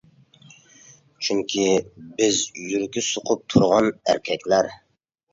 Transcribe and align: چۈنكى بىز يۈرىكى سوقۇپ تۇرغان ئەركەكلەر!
چۈنكى 1.25 1.65
بىز 2.21 2.39
يۈرىكى 2.69 3.03
سوقۇپ 3.09 3.43
تۇرغان 3.55 3.91
ئەركەكلەر! 3.93 4.71